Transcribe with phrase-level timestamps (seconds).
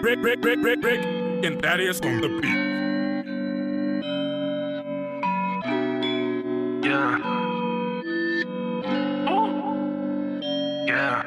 [0.00, 1.04] Rick, Rick, Rick, Rick, Rick,
[1.44, 2.48] and Thaddeus on the beat.
[6.86, 7.18] Yeah.
[9.28, 10.84] Oh.
[10.86, 11.22] Yeah.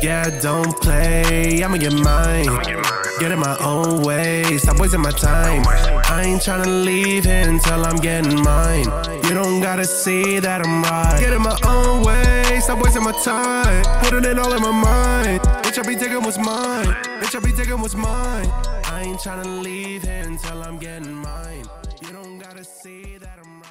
[0.00, 2.46] Yeah, don't play, I'ma get mine.
[2.64, 5.62] Get in my own way, stop wasting my time.
[5.66, 8.86] I ain't tryna leave here until I'm getting mine.
[9.24, 11.20] You don't gotta see that I'm right.
[11.20, 13.84] Get in my own way, stop wasting my time.
[14.02, 15.42] Putting it all in my mind.
[15.62, 16.86] Bitch, I be taking what's mine.
[17.20, 18.48] Bitch, I be taking what's mine.
[18.84, 21.64] I ain't tryna leave here until I'm getting mine.
[22.02, 23.70] You don't gotta see that I'm right.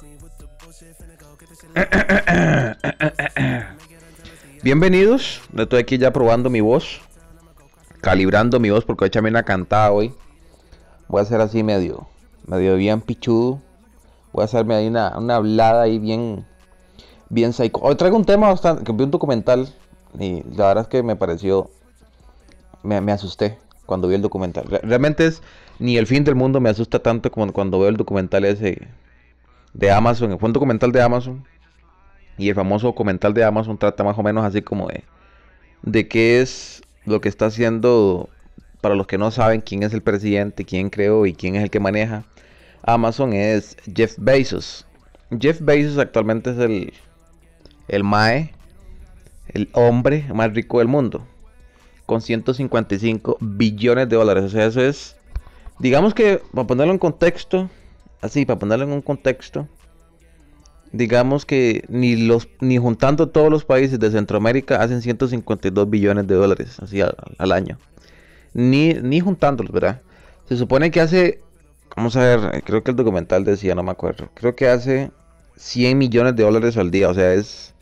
[0.00, 0.36] Get.
[4.62, 7.00] Bienvenidos, estoy aquí ya probando mi voz,
[8.06, 10.14] calibrando mi voz porque voy a echarme una cantada hoy.
[11.08, 12.06] Voy a hacer así medio,
[12.46, 13.60] medio bien pichudo.
[14.32, 16.46] Voy a hacerme ahí una, una hablada ahí bien,
[17.30, 17.80] bien psycho.
[17.82, 19.68] Hoy traigo un tema bastante, que vi un documental
[20.20, 21.68] y la verdad es que me pareció,
[22.84, 24.66] me, me asusté cuando vi el documental.
[24.68, 25.42] Re- Realmente es,
[25.80, 28.86] ni el fin del mundo me asusta tanto como cuando veo el documental ese
[29.74, 30.38] de Amazon.
[30.38, 31.44] Fue un documental de Amazon
[32.38, 35.02] y el famoso documental de Amazon trata más o menos así como de,
[35.82, 38.28] de qué es lo que está haciendo,
[38.80, 41.70] para los que no saben quién es el presidente, quién creó y quién es el
[41.70, 42.24] que maneja
[42.82, 44.86] Amazon, es Jeff Bezos.
[45.40, 46.92] Jeff Bezos actualmente es el,
[47.88, 48.52] el MAE,
[49.48, 51.26] el hombre más rico del mundo,
[52.06, 54.44] con 155 billones de dólares.
[54.44, 55.16] O sea, eso es,
[55.78, 57.70] digamos que, para ponerlo en contexto,
[58.20, 59.68] así, para ponerlo en un contexto,
[60.92, 66.34] digamos que ni los ni juntando todos los países de Centroamérica hacen 152 billones de
[66.34, 67.78] dólares así al, año.
[68.54, 70.00] Ni, ni juntándolos, ¿verdad?
[70.48, 71.40] Se supone que hace,
[71.96, 75.10] vamos a ver, creo que el documental decía, no me acuerdo, creo que hace
[75.56, 77.74] 100 millones de dólares al día, o sea, es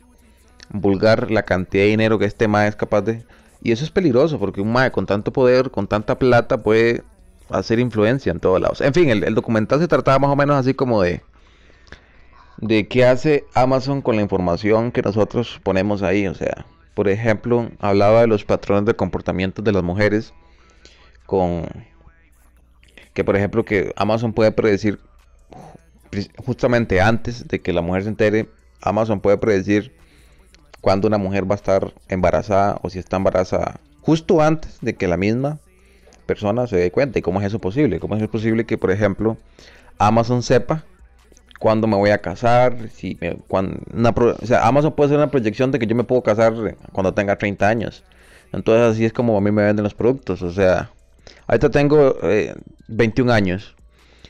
[0.69, 3.23] vulgar la cantidad de dinero que este MAE es capaz de...
[3.61, 7.03] Y eso es peligroso, porque un MAE con tanto poder, con tanta plata, puede
[7.49, 8.81] hacer influencia en todos lados.
[8.81, 11.23] En fin, el, el documental se trataba más o menos así como de
[12.57, 16.27] de qué hace Amazon con la información que nosotros ponemos ahí.
[16.27, 20.33] O sea, por ejemplo, hablaba de los patrones de comportamiento de las mujeres
[21.25, 21.65] con
[23.13, 24.99] que por ejemplo que Amazon puede predecir
[26.11, 28.49] ju- justamente antes de que la mujer se entere,
[28.81, 29.93] Amazon puede predecir
[30.81, 35.07] cuándo una mujer va a estar embarazada o si está embarazada justo antes de que
[35.07, 35.59] la misma
[36.25, 37.17] persona se dé cuenta.
[37.17, 37.99] ¿Y cómo es eso posible?
[37.99, 39.37] ¿Cómo es posible que por ejemplo
[39.97, 40.83] Amazon sepa
[41.59, 45.17] cuándo me voy a casar, si me- cuan- una pro- o sea, Amazon puede hacer
[45.17, 48.03] una proyección de que yo me puedo casar eh, cuando tenga 30 años.
[48.51, 50.41] Entonces así es como a mí me venden los productos.
[50.41, 50.91] O sea,
[51.47, 52.53] ahorita tengo eh,
[52.87, 53.75] 21 años.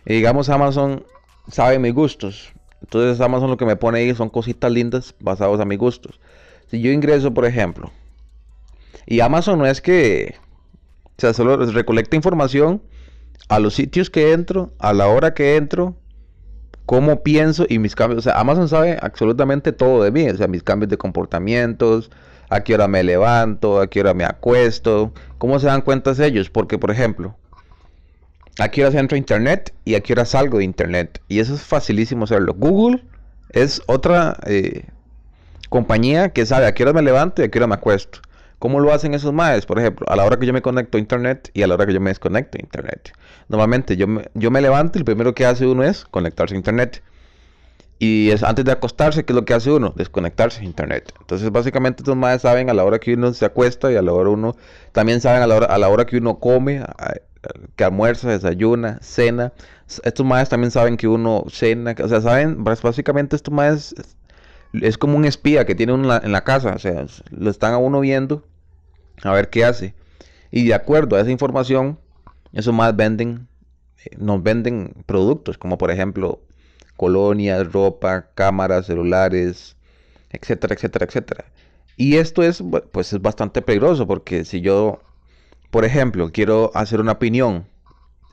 [0.05, 1.03] Y digamos Amazon
[1.51, 2.51] sabe mis gustos.
[2.81, 6.19] Entonces Amazon lo que me pone ahí son cositas lindas basadas a mis gustos.
[6.69, 7.91] Si yo ingreso, por ejemplo,
[9.05, 10.35] y Amazon no es que,
[11.17, 12.81] o sea, solo recolecta información
[13.49, 15.95] a los sitios que entro, a la hora que entro,
[16.85, 18.19] cómo pienso y mis cambios.
[18.19, 20.29] O sea, Amazon sabe absolutamente todo de mí.
[20.29, 22.11] O sea, mis cambios de comportamientos,
[22.49, 25.13] a qué hora me levanto, a qué hora me acuesto.
[25.37, 26.49] ¿Cómo se dan cuenta ellos?
[26.49, 27.35] Porque, por ejemplo,
[28.59, 31.21] a qué hora entro a internet y a qué hora salgo de internet.
[31.27, 32.53] Y eso es facilísimo hacerlo.
[32.53, 33.03] Google
[33.49, 34.85] es otra eh,
[35.69, 38.19] compañía que sabe a qué hora me levanto y a qué hora me acuesto.
[38.59, 39.65] ¿Cómo lo hacen esos maes?
[39.65, 41.85] Por ejemplo, a la hora que yo me conecto a internet y a la hora
[41.85, 43.11] que yo me desconecto a internet.
[43.49, 46.57] Normalmente yo me, yo me levanto y lo primero que hace uno es conectarse a
[46.57, 47.03] internet.
[47.97, 49.93] Y es antes de acostarse, ¿qué es lo que hace uno?
[49.95, 51.13] Desconectarse a internet.
[51.19, 54.11] Entonces, básicamente, estos maes saben a la hora que uno se acuesta y a la
[54.11, 54.55] hora uno
[54.91, 56.83] también saben a la hora, a la hora que uno come,
[57.75, 59.53] que almuerza, desayuna, cena.
[60.03, 63.95] Estos maes también saben que uno cena, o sea, saben, básicamente estos maes
[64.81, 67.77] es, como un espía que tiene uno en la, casa, o sea, lo están a
[67.77, 68.45] uno viendo
[69.23, 69.93] a ver qué hace.
[70.51, 71.99] Y de acuerdo a esa información,
[72.53, 73.47] esos más venden,
[74.05, 76.41] eh, nos venden productos, como por ejemplo
[76.95, 79.75] colonias, ropa, cámaras, celulares,
[80.29, 81.45] etcétera, etcétera, etcétera.
[81.97, 84.99] Y esto es, pues es bastante peligroso porque si yo,
[85.71, 87.67] por ejemplo, quiero hacer una opinión,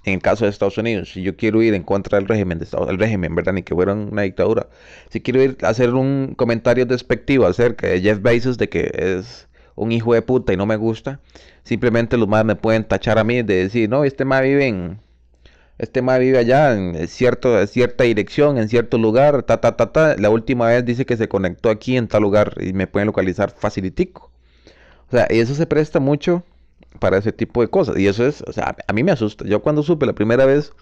[0.05, 2.65] en el caso de Estados Unidos, si yo quiero ir en contra del régimen de
[2.65, 3.53] Estados el régimen, ¿verdad?
[3.53, 4.69] Ni que fuera una dictadura.
[5.11, 9.49] Si quiero ir a hacer un comentario despectivo acerca de Jeff Bezos de que es
[9.75, 11.21] un hijo de puta y no me gusta,
[11.63, 15.01] simplemente los más me pueden tachar a mí de decir, no, este más vive en,
[15.79, 20.17] este más vive allá en cierta dirección, en cierto lugar, ta, ta, ta, ta.
[20.17, 23.51] La última vez dice que se conectó aquí en tal lugar y me pueden localizar
[23.51, 24.31] facilitico.
[25.09, 26.45] O sea, y eso se presta mucho
[26.99, 27.99] para ese tipo de cosas.
[27.99, 29.45] Y eso es, o sea, a mí me asusta.
[29.47, 30.73] Yo cuando supe la primera vez,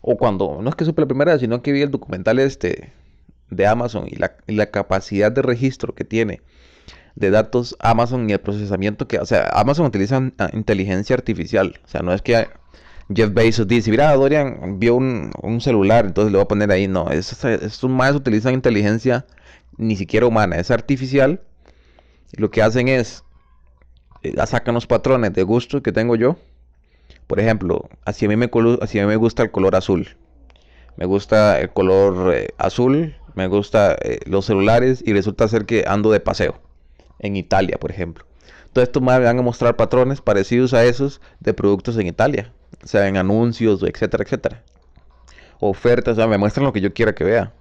[0.00, 2.92] o cuando, no es que supe la primera vez, sino que vi el documental este
[3.50, 6.40] de Amazon y la, capacidad de registro que tiene
[7.16, 11.80] de datos Amazon y el procesamiento que, o sea, Amazon utiliza ah, inteligencia artificial.
[11.84, 12.48] O sea, no es que
[13.12, 16.86] Jeff Bezos dice, mira, Dorian vio un, celular, entonces le voy a poner ahí.
[16.86, 19.26] No, estos más utilizan inteligencia
[19.76, 21.40] ni siquiera humana, es artificial.
[22.32, 23.24] Y lo que hacen es,
[24.46, 26.36] sacan los patrones de gusto que tengo yo.
[27.26, 28.50] Por ejemplo, así a mí me,
[28.80, 30.16] así a mí me gusta el color azul.
[30.96, 35.84] Me gusta el color eh, azul, me gusta eh, los celulares y resulta ser que
[35.86, 36.60] ando de paseo
[37.20, 38.24] en Italia, por ejemplo.
[38.66, 42.52] Entonces estos me van a mostrar patrones parecidos a esos de productos en Italia
[42.82, 44.62] o sea, en anuncios, etcétera, etcétera.
[45.60, 47.52] Ofertas, o sea, me muestran lo que yo quiera que vea.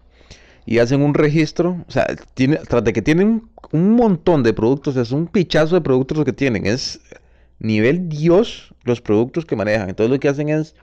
[0.66, 4.98] Y hacen un registro, o sea, tiene, tras de que tienen un montón de productos,
[4.98, 7.00] es un pichazo de productos lo que tienen, es
[7.60, 9.90] nivel Dios los productos que manejan.
[9.90, 10.76] Entonces lo que hacen es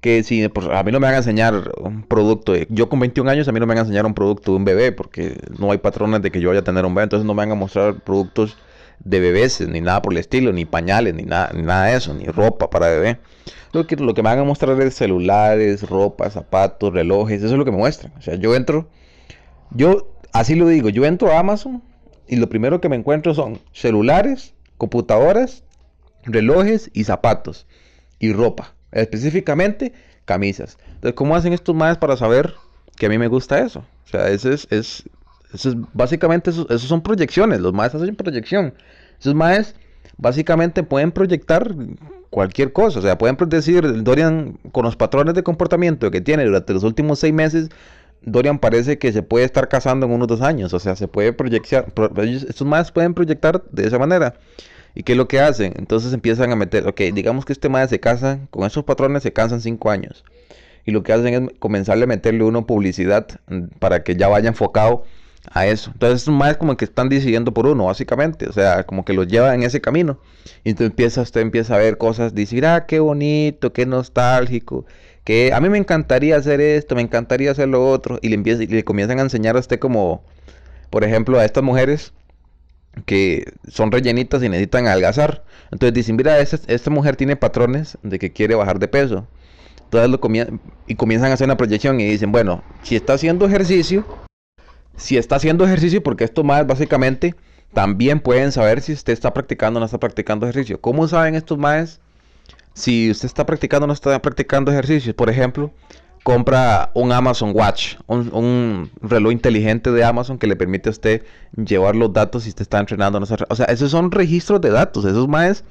[0.00, 3.30] que si pues, a mí no me van a enseñar un producto, yo con 21
[3.30, 5.72] años a mí no me van a enseñar un producto de un bebé, porque no
[5.72, 7.54] hay patrones de que yo vaya a tener un bebé, entonces no me van a
[7.54, 8.56] mostrar productos
[9.00, 12.14] de bebés, ni nada por el estilo, ni pañales, ni nada, ni nada de eso,
[12.14, 13.18] ni ropa para bebé.
[13.72, 17.58] Lo que, lo que me van a mostrar es celulares, ropa, zapatos, relojes, eso es
[17.58, 18.12] lo que me muestran.
[18.18, 18.88] O sea, yo entro,
[19.70, 21.82] yo así lo digo, yo entro a Amazon
[22.28, 25.64] y lo primero que me encuentro son celulares, computadoras,
[26.24, 27.66] relojes y zapatos
[28.18, 28.74] y ropa.
[28.92, 29.92] Específicamente
[30.24, 30.78] camisas.
[30.86, 32.54] Entonces, ¿cómo hacen estos más para saber
[32.96, 33.84] que a mí me gusta eso?
[34.04, 35.04] O sea, ese es, es
[35.54, 37.60] eso es, básicamente, esos son proyecciones.
[37.60, 38.74] Los maestros hacen proyección.
[39.20, 39.80] Esos maestros
[40.16, 41.74] básicamente pueden proyectar
[42.28, 42.98] cualquier cosa.
[42.98, 47.20] O sea, pueden decir, Dorian, con los patrones de comportamiento que tiene durante los últimos
[47.20, 47.68] seis meses,
[48.22, 50.74] Dorian parece que se puede estar casando en unos dos años.
[50.74, 51.86] O sea, se puede proyectar.
[52.16, 54.34] Estos maestros pueden proyectar de esa manera.
[54.96, 55.72] ¿Y qué es lo que hacen?
[55.76, 59.32] Entonces empiezan a meter, ok, digamos que este maestro se casa, con esos patrones se
[59.32, 60.24] cansan cinco años.
[60.84, 64.48] Y lo que hacen es comenzarle a meterle uno publicidad mm, para que ya vaya
[64.48, 65.04] enfocado
[65.50, 65.90] a eso.
[65.92, 68.48] Entonces, más como que están decidiendo por uno, básicamente.
[68.48, 70.18] O sea, como que los lleva en ese camino.
[70.64, 74.86] Y entonces empieza, usted empieza a ver cosas, decir, ah, qué bonito, qué nostálgico.
[75.24, 78.18] Que a mí me encantaría hacer esto, me encantaría hacer lo otro.
[78.22, 80.24] Y le, empieza, le comienzan a enseñar a usted como,
[80.90, 82.12] por ejemplo, a estas mujeres
[83.06, 85.44] que son rellenitas y necesitan algazar.
[85.70, 89.26] Entonces dicen, mira, esta, esta mujer tiene patrones de que quiere bajar de peso.
[89.84, 90.20] Entonces lo
[90.86, 94.04] y comienzan a hacer una proyección y dicen, bueno, si está haciendo ejercicio,
[94.96, 97.34] si está haciendo ejercicio, porque esto más básicamente
[97.72, 100.80] también pueden saber si usted está practicando o no está practicando ejercicio.
[100.80, 102.00] ¿Cómo saben estos más
[102.72, 105.14] si usted está practicando o no está practicando ejercicio?
[105.14, 105.72] Por ejemplo,
[106.22, 111.22] compra un Amazon Watch, un, reloj inteligente de Amazon que le permite a usted
[111.56, 113.18] llevar los datos si usted está entrenando.
[113.18, 115.04] No o sea, esos son registros de datos.
[115.04, 115.64] Esos más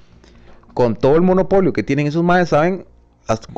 [0.74, 2.86] con todo el monopolio que tienen esos más saben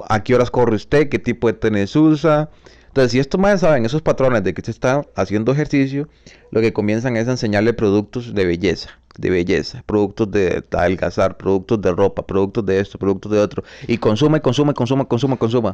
[0.09, 2.49] a qué horas corre usted, qué tipo de tenis usa,
[2.95, 6.07] entonces, si estos más saben esos patrones de que usted está haciendo ejercicio,
[6.49, 11.81] lo que comienzan es a enseñarle productos de belleza, de belleza, productos de adelgazar, productos
[11.81, 13.65] de ropa, productos de esto, productos de otro.
[13.89, 15.73] Y consume, consume, consume, consume, consume.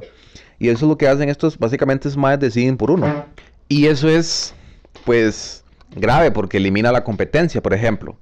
[0.58, 3.28] Y eso es lo que hacen estos, básicamente es más deciden por uno.
[3.68, 4.56] Y eso es,
[5.06, 5.64] pues,
[5.96, 8.18] grave porque elimina la competencia, por ejemplo.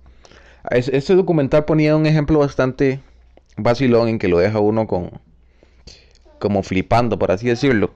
[0.71, 2.99] Este documental ponía un ejemplo bastante
[3.55, 5.21] vacilón en que lo deja uno con
[6.37, 7.93] como flipando, por así decirlo.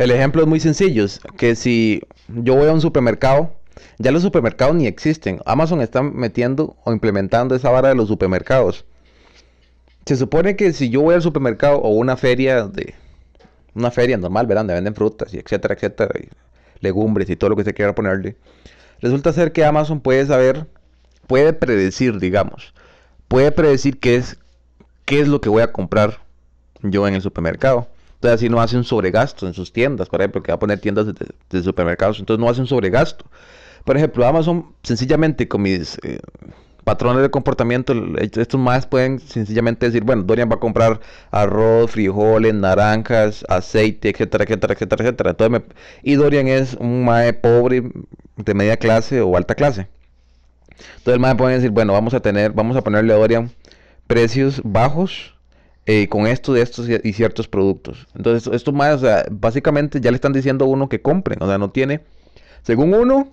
[0.00, 1.04] El ejemplo es muy sencillo,
[1.36, 3.52] que si yo voy a un supermercado,
[3.98, 5.42] ya los supermercados ni existen.
[5.44, 8.86] Amazon está metiendo o implementando esa vara de los supermercados.
[10.06, 12.94] Se supone que si yo voy al supermercado o una feria de
[13.74, 16.18] una feria normal, verán, donde venden frutas y etcétera, etcétera,
[16.80, 18.36] legumbres y todo lo que se quiera ponerle.
[19.02, 20.66] Resulta ser que Amazon puede saber,
[21.26, 22.72] puede predecir, digamos,
[23.28, 24.38] puede predecir qué es
[25.04, 26.20] qué es lo que voy a comprar
[26.80, 27.86] yo en el supermercado.
[28.20, 30.78] Entonces así no hace un sobregasto en sus tiendas, por ejemplo, que va a poner
[30.78, 33.24] tiendas de, supermercados, entonces no hace un sobregasto.
[33.82, 36.20] Por ejemplo, Amazon sencillamente con mis eh,
[36.84, 41.00] patrones de comportamiento, estos más pueden sencillamente decir, bueno, Dorian va a comprar
[41.30, 45.62] arroz, frijoles, naranjas, aceite, etcétera, etcétera, etcétera, etcétera.
[46.02, 47.90] Y Dorian es un mae pobre
[48.36, 49.88] de media clase o alta clase.
[50.98, 53.50] Entonces el mae puede decir, bueno, vamos a tener, vamos a ponerle a Dorian
[54.06, 55.39] precios bajos
[55.92, 58.06] eh, con esto de estos y ciertos productos.
[58.14, 61.72] Entonces, esto más, básicamente ya le están diciendo a uno que compren, o sea, no
[61.72, 62.02] tiene,
[62.62, 63.32] según uno,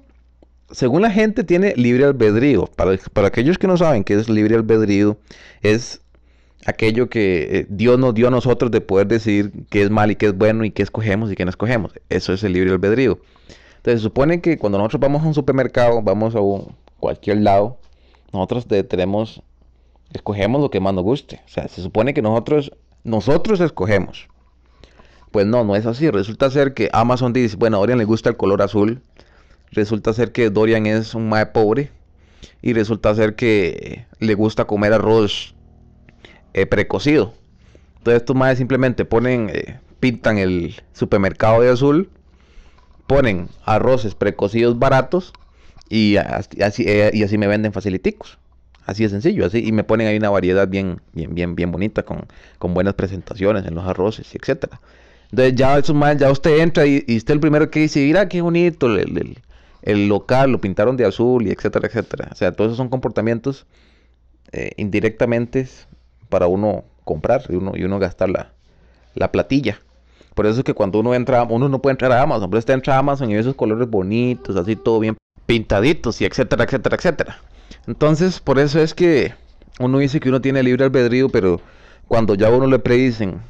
[0.72, 2.66] según la gente tiene libre albedrío.
[2.66, 5.20] Para, para aquellos que no saben qué es libre albedrío,
[5.62, 6.02] es
[6.66, 10.16] aquello que eh, Dios nos dio a nosotros de poder decidir qué es mal y
[10.16, 11.94] qué es bueno y qué escogemos y qué no escogemos.
[12.10, 13.20] Eso es el libre albedrío.
[13.76, 16.40] Entonces se supone que cuando nosotros vamos a un supermercado, vamos a
[17.00, 17.78] cualquier lado,
[18.34, 19.44] nosotros tenemos
[20.14, 21.42] escogemos lo que más nos guste.
[21.46, 22.72] O sea, se supone que nosotros,
[23.04, 24.28] nosotros escogemos.
[25.32, 26.10] Pues no, no es así.
[26.10, 29.02] Resulta ser que Amazon dice, bueno, a Dorian le gusta el color azul.
[29.72, 31.92] Resulta ser que Dorian es un mae pobre
[32.62, 35.56] y resulta ser que le gusta comer arroz
[36.54, 37.34] eh, precocido.
[37.98, 42.10] Entonces estos madres simplemente ponen, eh, pintan el supermercado de azul,
[43.06, 45.34] ponen arroces precocidos baratos
[45.90, 48.40] y así, eh, y así me venden faciliticos.
[48.88, 52.03] Así de sencillo, así, y me ponen ahí una variedad bien, bien, bien, bien bonita,
[52.03, 52.25] con,
[52.58, 54.79] con buenas presentaciones en los arroces, etcétera.
[55.29, 58.29] Entonces ya esos madres, ya usted entra y, y usted el primero que dice, mira
[58.29, 59.36] qué bonito el,
[59.82, 62.29] el, local, lo pintaron de azul, y etcétera, etcétera.
[62.32, 63.65] O sea, todos esos son comportamientos
[64.53, 65.67] eh, indirectamente
[66.29, 68.53] para uno comprar y uno, y uno gastar la,
[69.15, 69.82] la platilla.
[70.34, 72.74] Por eso es que cuando uno entra, uno no puede entrar a Amazon, pero usted
[72.74, 76.96] entra a Amazon y ve esos colores bonitos, así todo bien pintaditos y etcétera, etcétera,
[76.96, 77.41] etcétera.
[77.88, 79.34] Entonces, por eso es que
[79.79, 81.62] uno dice que uno tiene libre albedrío, pero
[82.08, 83.41] cuando ya uno le predicen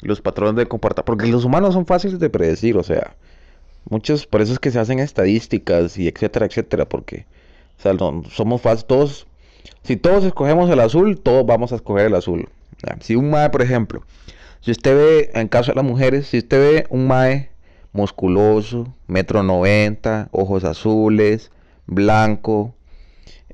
[0.00, 3.16] los patrones de comportamiento, porque los humanos son fáciles de predecir, o sea,
[3.88, 7.26] muchos, por eso es que se hacen estadísticas y etcétera, etcétera, porque
[7.78, 7.94] o sea,
[8.30, 9.26] somos fáciles, todos,
[9.82, 12.48] si todos escogemos el azul, todos vamos a escoger el azul.
[13.00, 14.02] Si un mae, por ejemplo,
[14.60, 17.50] si usted ve, en caso de las mujeres, si usted ve un mae
[17.92, 21.50] musculoso, metro noventa, ojos azules,
[21.86, 22.74] blanco,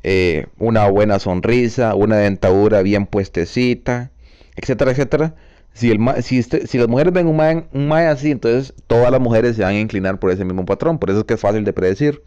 [0.08, 4.12] eh, una buena sonrisa, una dentadura bien puestecita,
[4.54, 5.34] etcétera, etcétera.
[5.72, 9.56] Si, el si, si las mujeres ven un mae, un así, entonces todas las mujeres
[9.56, 11.00] se van a inclinar por ese mismo patrón.
[11.00, 12.22] Por eso es que es fácil de predecir.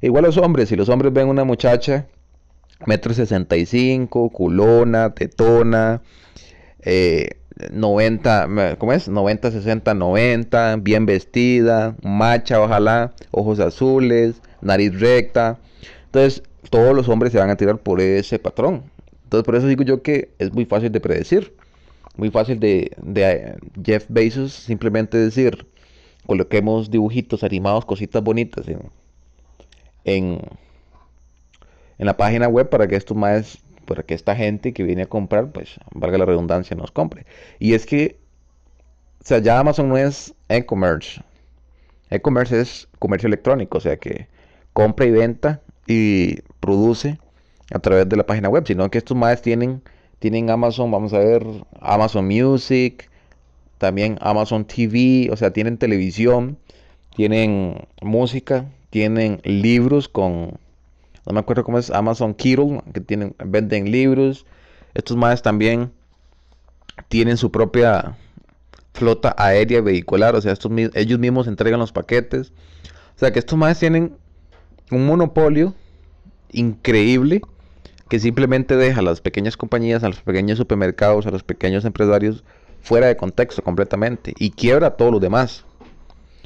[0.00, 2.08] Igual los hombres, si los hombres ven una muchacha
[2.84, 6.02] metro sesenta y cinco, culona, tetona,
[6.80, 7.36] eh,
[7.70, 9.08] 90, ¿cómo es?
[9.08, 15.60] 90, 60, 90, bien vestida, macha, ojalá, ojos azules, nariz recta.
[16.06, 18.84] Entonces, todos los hombres se van a tirar por ese patrón.
[19.24, 21.54] Entonces, por eso digo yo que es muy fácil de predecir.
[22.16, 25.66] Muy fácil de, eh, Jeff Bezos simplemente decir,
[26.26, 28.80] coloquemos dibujitos animados, cositas bonitas en,
[30.04, 30.40] en,
[31.98, 35.06] en la página web para que esto más para que esta gente que viene a
[35.06, 37.26] comprar, pues, valga la redundancia, nos compre.
[37.58, 38.18] Y es que,
[39.20, 41.20] o sea, ya Amazon no es e-commerce.
[42.10, 44.28] E-commerce es comercio electrónico, o sea que
[44.72, 47.18] compra y venta y produce
[47.72, 49.82] a través de la página web, sino que estos más tienen,
[50.18, 51.46] tienen Amazon, vamos a ver,
[51.80, 53.10] Amazon Music,
[53.78, 56.58] también Amazon TV, o sea, tienen televisión,
[57.16, 60.58] tienen música, tienen libros con
[61.26, 64.44] no me acuerdo cómo es, Amazon Kindle, que tienen, venden libros.
[64.92, 65.90] Estos más también
[67.08, 68.16] tienen su propia
[68.92, 72.52] flota aérea vehicular, o sea, estos, ellos mismos entregan los paquetes.
[73.16, 74.16] O sea, que estos más tienen
[74.90, 75.74] un monopolio
[76.50, 77.42] increíble
[78.08, 82.44] que simplemente deja a las pequeñas compañías, a los pequeños supermercados, a los pequeños empresarios
[82.82, 85.64] fuera de contexto completamente y quiebra a todos los demás.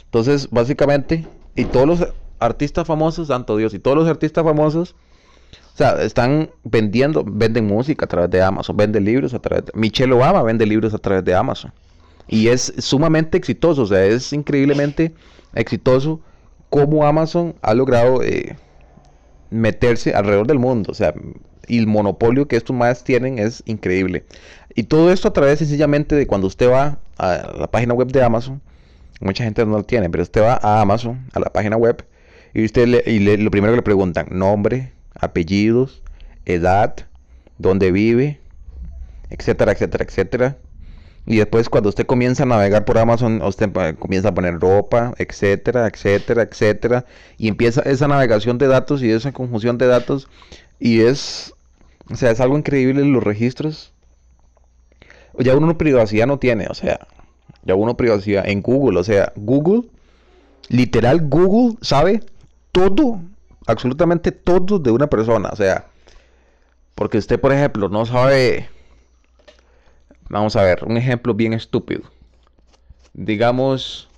[0.04, 1.26] Entonces, básicamente,
[1.56, 4.94] y todos los artistas famosos, santo Dios, y todos los artistas famosos,
[5.74, 9.72] o sea, están vendiendo, venden música a través de Amazon, venden libros a través de...
[9.74, 11.72] Michelle Obama vende libros a través de Amazon.
[12.28, 15.12] Y es sumamente exitoso, o sea, es increíblemente
[15.54, 16.20] exitoso
[16.70, 18.56] cómo Amazon ha logrado eh,
[19.50, 20.90] meterse alrededor del mundo.
[20.90, 21.14] O sea,
[21.66, 24.24] y el monopolio que estos más tienen es increíble.
[24.74, 28.22] Y todo esto a través sencillamente de cuando usted va a la página web de
[28.22, 28.60] Amazon,
[29.20, 32.04] mucha gente no lo tiene, pero usted va a Amazon, a la página web,
[32.54, 36.02] y usted le, y lo primero que le preguntan, nombre, apellidos,
[36.46, 36.94] edad,
[37.58, 38.40] dónde vive,
[39.30, 40.56] etcétera, etcétera, etcétera.
[41.30, 45.86] Y después cuando usted comienza a navegar por Amazon, usted comienza a poner ropa, etcétera,
[45.86, 47.04] etcétera, etcétera.
[47.36, 50.26] Y empieza esa navegación de datos y esa conjunción de datos.
[50.80, 51.52] Y es,
[52.10, 53.92] o sea, es algo increíble los registros.
[55.38, 57.06] Ya uno privacidad no tiene, o sea,
[57.62, 59.82] ya uno privacidad en Google, o sea, Google,
[60.68, 62.22] literal Google sabe
[62.72, 63.20] todo,
[63.66, 65.50] absolutamente todo de una persona.
[65.52, 65.88] O sea,
[66.94, 68.70] porque usted, por ejemplo, no sabe.
[70.28, 72.02] Vamos a ver, un ejemplo bien estúpido.
[73.14, 74.08] Digamos,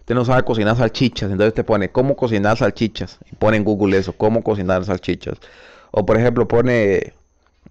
[0.00, 3.18] usted no sabe cocinar salchichas, entonces te pone cómo cocinar salchichas.
[3.30, 5.38] Y pone en Google eso, cómo cocinar salchichas.
[5.92, 7.12] O por ejemplo, pone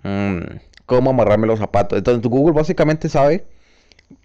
[0.03, 0.39] mm,
[0.85, 1.97] cómo amarrarme los zapatos.
[1.97, 3.45] Entonces Google básicamente sabe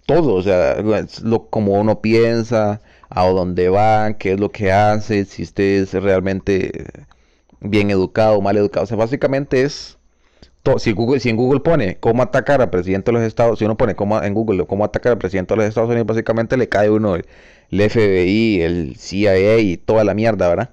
[0.05, 0.77] todo, o sea,
[1.23, 5.93] lo, como uno piensa, a dónde va, qué es lo que hace, si usted es
[5.93, 6.85] realmente
[7.59, 8.83] bien educado o mal educado.
[8.85, 9.96] O sea, básicamente es
[10.77, 10.89] si,
[11.29, 14.33] en Google pone cómo atacar al presidente de los Estados si uno pone cómo, en
[14.33, 17.25] Google cómo atacar al presidente de los Estados Unidos, básicamente le cae uno el,
[17.69, 20.71] FBI, el CIA y toda la mierda, ¿verdad?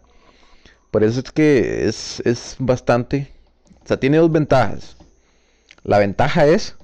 [0.91, 3.29] Por eso es que es, es bastante.
[3.85, 4.97] O sea, tiene dos ventajas.
[5.83, 6.77] La ventaja es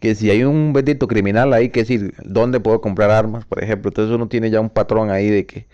[0.00, 3.44] que si hay un bendito criminal ahí, que decir, ¿dónde puedo comprar armas?
[3.44, 5.66] Por ejemplo, entonces uno tiene ya un patrón ahí de que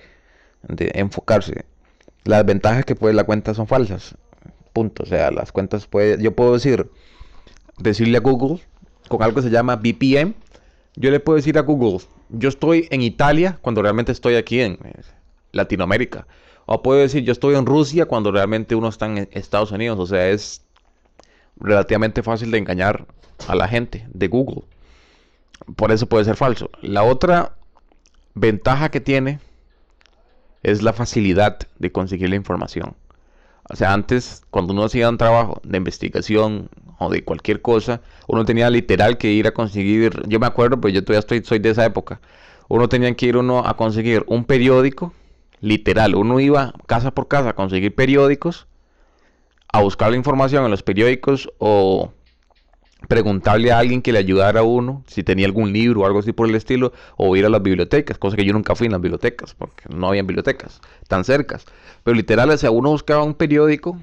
[0.62, 1.64] de enfocarse.
[2.24, 4.14] Las ventajas que pues las cuentas son falsas.
[4.72, 5.02] Punto.
[5.02, 6.90] O sea, las cuentas puede, yo puedo decir,
[7.78, 8.60] decirle a Google
[9.08, 10.34] con algo que se llama VPN.
[10.96, 11.98] Yo le puedo decir a Google,
[12.28, 15.02] yo estoy en Italia cuando realmente estoy aquí en eh,
[15.52, 16.26] Latinoamérica.
[16.66, 19.98] O puedo decir, yo estoy en Rusia cuando realmente uno está en Estados Unidos.
[19.98, 20.62] O sea, es
[21.56, 23.06] relativamente fácil de engañar
[23.48, 24.64] a la gente de Google.
[25.76, 26.70] Por eso puede ser falso.
[26.80, 27.56] La otra
[28.34, 29.40] ventaja que tiene
[30.62, 32.94] es la facilidad de conseguir la información.
[33.72, 38.44] O sea, antes, cuando uno hacía un trabajo de investigación o de cualquier cosa, uno
[38.44, 41.70] tenía literal que ir a conseguir, yo me acuerdo, pues yo todavía estoy, soy de
[41.70, 42.20] esa época,
[42.68, 45.14] uno tenía que ir uno a conseguir un periódico,
[45.60, 48.66] literal, uno iba casa por casa a conseguir periódicos,
[49.72, 52.12] a buscar la información en los periódicos o
[53.08, 56.32] preguntarle a alguien que le ayudara a uno si tenía algún libro o algo así
[56.32, 59.00] por el estilo, o ir a las bibliotecas, cosa que yo nunca fui en las
[59.00, 61.64] bibliotecas, porque no había bibliotecas tan cercas.
[62.04, 63.98] Pero literal, o sea, uno buscaba un periódico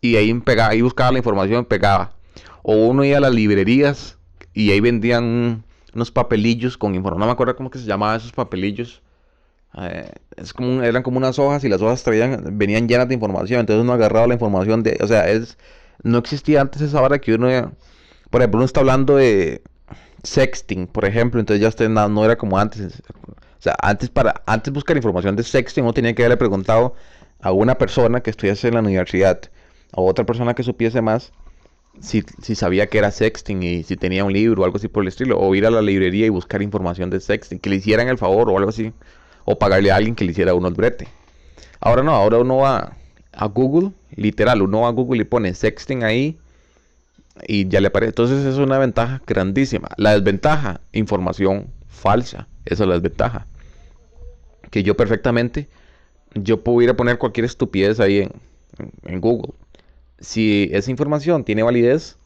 [0.00, 2.12] y ahí, pegaba, ahí buscaba la información, pegaba.
[2.62, 4.18] O uno iba a las librerías
[4.52, 5.64] y ahí vendían
[5.94, 9.02] unos papelillos con información, no me acuerdo cómo que se llamaban esos papelillos.
[9.78, 13.60] Eh, es como eran como unas hojas y las hojas traían, venían llenas de información,
[13.60, 15.58] entonces uno agarraba la información de, o sea, es
[16.06, 17.48] no existía antes esa hora que uno,
[18.30, 19.62] por ejemplo, uno está hablando de
[20.22, 23.02] sexting, por ejemplo, entonces ya usted no, era como antes.
[23.58, 26.94] O sea, antes para antes buscar información de sexting uno tenía que haberle preguntado
[27.40, 29.40] a una persona que estudiase en la universidad,
[29.92, 31.32] a otra persona que supiese más,
[32.00, 35.02] si, si, sabía que era sexting y si tenía un libro o algo así por
[35.02, 38.08] el estilo, o ir a la librería y buscar información de sexting, que le hicieran
[38.08, 38.92] el favor o algo así,
[39.44, 41.08] o pagarle a alguien que le hiciera uno el brete.
[41.80, 42.96] Ahora no, ahora uno va
[43.32, 46.38] a Google, literal, uno va a Google y pone sexting ahí
[47.46, 48.10] y ya le aparece.
[48.10, 49.88] Entonces es una ventaja grandísima.
[49.96, 52.48] La desventaja, información falsa.
[52.64, 53.46] Esa es la desventaja.
[54.70, 55.68] Que yo perfectamente,
[56.34, 58.28] yo puedo ir a poner cualquier estupidez ahí
[59.04, 59.52] en, Google.
[60.18, 62.16] Si esa información tiene validez,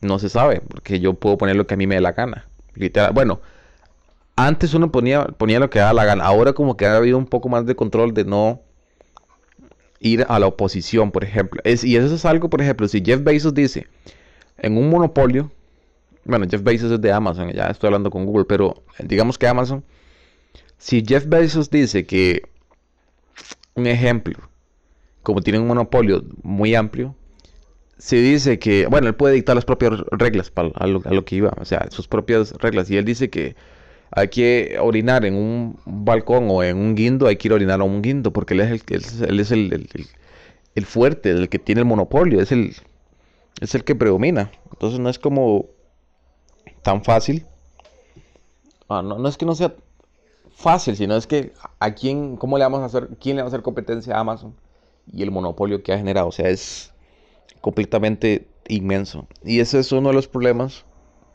[0.00, 2.48] no se sabe, porque yo puedo poner lo que a mí me dé la gana.
[2.74, 3.40] Literal, bueno,
[4.36, 6.24] antes uno ponía, ponía lo que da la gana.
[6.24, 8.60] Ahora como que ha habido un poco más de control de no
[10.00, 11.60] ir a la oposición, por ejemplo.
[11.64, 13.86] Y eso es algo, por ejemplo, si Jeff Bezos dice,
[14.58, 15.50] en un monopolio,
[16.24, 19.84] bueno, Jeff Bezos es de Amazon, ya estoy hablando con Google, pero digamos que Amazon,
[20.76, 22.42] si Jeff Bezos dice que,
[23.74, 24.38] un ejemplo,
[25.22, 27.14] como tiene un monopolio muy amplio,
[27.98, 31.36] se dice que, bueno, él puede dictar las propias reglas para, lo, a lo que
[31.36, 33.56] iba, o sea, sus propias reglas, y él dice que
[34.10, 37.84] hay que orinar en un balcón o en un guindo, hay que ir orinar a
[37.84, 40.06] un guindo, porque él es el, él es el,
[40.74, 42.74] el, fuerte, el que tiene el monopolio, es el,
[43.60, 44.50] es el que predomina.
[44.72, 45.66] Entonces no es como
[46.82, 47.46] tan fácil.
[48.88, 49.74] Ah, no, no es que no sea
[50.54, 53.48] fácil, sino es que a quién, cómo le vamos a hacer, quién le va a
[53.48, 54.54] hacer competencia a Amazon
[55.12, 56.28] y el monopolio que ha generado.
[56.28, 56.92] O sea, es
[57.60, 59.26] completamente inmenso.
[59.44, 60.84] Y ese es uno de los problemas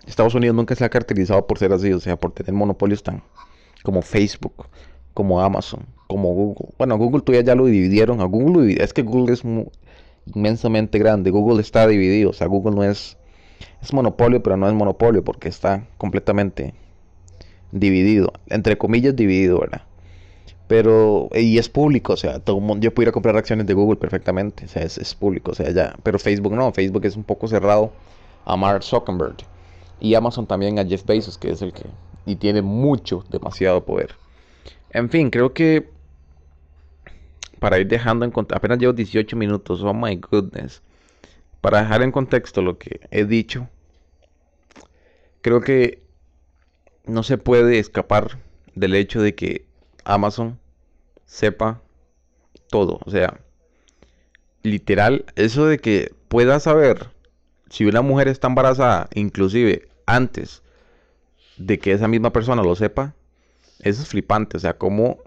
[0.05, 3.23] Estados Unidos nunca se ha caracterizado por ser así, o sea, por tener monopolios tan
[3.83, 4.67] como Facebook,
[5.13, 6.69] como Amazon, como Google.
[6.77, 8.21] Bueno, Google todavía ya lo dividieron.
[8.21, 9.43] A Google es que Google es
[10.33, 11.31] inmensamente grande.
[11.31, 13.17] Google está dividido, o sea, Google no es
[13.81, 16.73] es monopolio, pero no es monopolio porque está completamente
[17.71, 19.81] dividido, entre comillas dividido, ¿verdad?
[20.67, 24.65] Pero, y es público, o sea, todo mundo, yo pudiera comprar acciones de Google perfectamente,
[24.65, 27.47] o sea, es, es, público, o sea, ya, pero Facebook no, Facebook es un poco
[27.47, 27.91] cerrado
[28.45, 29.35] a Mark Zuckerberg
[30.03, 31.85] y Amazon también a Jeff Bezos, que es el que...
[32.25, 34.15] Y tiene mucho, demasiado poder.
[34.89, 35.89] En fin, creo que...
[37.59, 38.57] Para ir dejando en contexto...
[38.57, 40.81] Apenas llevo 18 minutos, oh my goodness.
[41.61, 43.69] Para dejar en contexto lo que he dicho.
[45.41, 46.03] Creo que
[47.05, 48.39] no se puede escapar
[48.75, 49.65] del hecho de que
[50.03, 50.59] Amazon
[51.25, 51.81] sepa
[52.69, 52.99] todo.
[53.05, 53.39] O sea,
[54.63, 57.09] literal, eso de que pueda saber
[57.69, 60.61] si una mujer está embarazada, inclusive antes
[61.57, 63.13] de que esa misma persona lo sepa,
[63.79, 64.57] eso es flipante.
[64.57, 65.19] O sea, cómo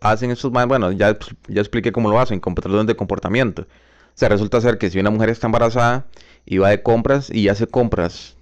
[0.00, 0.66] hacen esos más.
[0.66, 1.16] Bueno, ya,
[1.48, 3.62] ya expliqué cómo lo hacen, con patrones de comportamiento.
[3.62, 6.06] O sea, resulta ser que si una mujer está embarazada
[6.46, 8.36] y va de compras y hace compras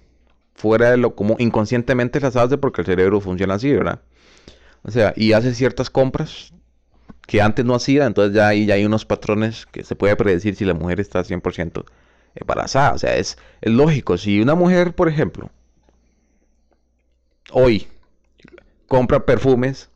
[0.53, 4.01] fuera de lo común, inconscientemente las hace porque el cerebro funciona así, ¿verdad?
[4.83, 6.53] O sea, y hace ciertas compras
[7.25, 10.65] que antes no hacía, entonces ya ya hay unos patrones que se puede predecir si
[10.65, 11.85] la mujer está 100%
[12.35, 12.93] embarazada.
[12.93, 14.17] O sea, es, es lógico.
[14.17, 15.49] Si una mujer, por ejemplo,
[17.51, 17.87] hoy
[18.87, 19.89] compra perfumes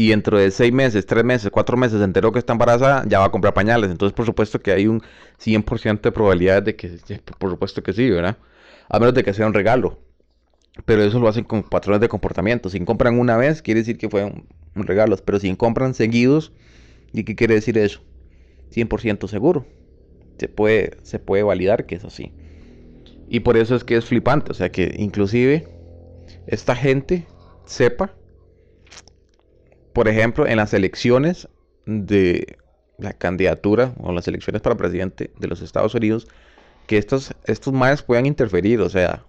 [0.00, 3.18] y dentro de seis meses, tres meses, cuatro meses se enteró que está embarazada, ya
[3.18, 3.90] va a comprar pañales.
[3.90, 5.02] Entonces, por supuesto que hay un
[5.38, 8.38] 100% de probabilidades de que, por supuesto que sí, ¿verdad?
[8.88, 9.98] A menos de que sea un regalo.
[10.86, 12.70] Pero eso lo hacen con patrones de comportamiento.
[12.70, 14.46] Si compran una vez, quiere decir que fue un,
[14.86, 15.16] regalo.
[15.18, 16.52] Pero si compran seguidos,
[17.12, 18.00] ¿y qué quiere decir eso?
[18.72, 19.66] 100% seguro.
[20.38, 22.32] Se puede, se puede validar que es así.
[23.28, 24.50] Y por eso es que es flipante.
[24.50, 25.68] O sea que inclusive
[26.46, 27.26] esta gente
[27.64, 28.14] sepa,
[29.92, 31.48] por ejemplo, en las elecciones
[31.86, 32.58] de
[32.98, 36.28] la candidatura o las elecciones para presidente de los Estados Unidos,
[36.86, 38.80] que estos, estos maes puedan interferir.
[38.80, 39.24] O sea,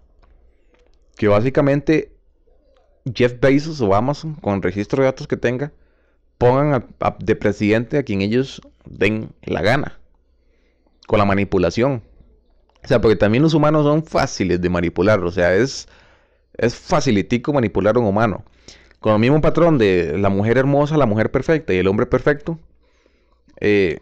[1.15, 2.11] que básicamente
[3.13, 5.71] Jeff Bezos o Amazon, con registro de datos que tenga,
[6.37, 6.87] pongan
[7.19, 9.99] de presidente a quien ellos den la gana.
[11.07, 12.03] Con la manipulación.
[12.83, 15.23] O sea, porque también los humanos son fáciles de manipular.
[15.23, 15.87] O sea, es,
[16.57, 18.43] es facilitico manipular a un humano.
[18.99, 22.59] Con el mismo patrón de la mujer hermosa, la mujer perfecta y el hombre perfecto.
[23.59, 23.99] Eh,